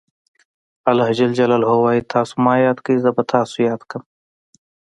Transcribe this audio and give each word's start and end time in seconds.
الله 0.89 1.09
ج 1.17 1.19
وایي 1.83 2.01
تاسو 2.13 2.33
ما 2.45 2.53
یاد 2.67 2.77
کړئ 2.85 2.97
زه 3.03 3.09
به 3.15 3.23
تاسې 3.33 3.57
یاد 3.69 3.81
کړم. 3.89 4.03